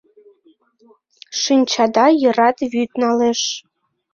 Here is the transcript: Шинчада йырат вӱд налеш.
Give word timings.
Шинчада 1.41 2.05
йырат 2.21 2.57
вӱд 2.71 2.91
налеш. 3.01 3.41